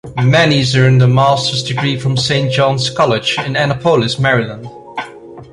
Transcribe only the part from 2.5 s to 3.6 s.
John's College in